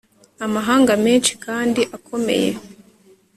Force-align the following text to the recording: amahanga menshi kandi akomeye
amahanga 0.45 0.91
menshi 1.05 1.33
kandi 1.45 1.81
akomeye 1.97 2.49